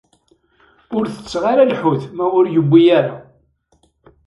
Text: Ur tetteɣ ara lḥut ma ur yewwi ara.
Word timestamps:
Ur 0.95 1.05
tetteɣ 1.07 1.43
ara 1.51 1.69
lḥut 1.71 2.03
ma 2.15 2.25
ur 2.37 2.45
yewwi 2.53 2.81
ara. 2.99 3.13